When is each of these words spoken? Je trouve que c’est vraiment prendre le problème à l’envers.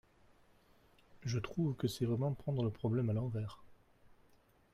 Je 1.21 1.37
trouve 1.37 1.75
que 1.75 1.87
c’est 1.87 2.07
vraiment 2.07 2.33
prendre 2.33 2.63
le 2.63 2.71
problème 2.71 3.11
à 3.11 3.13
l’envers. 3.13 3.61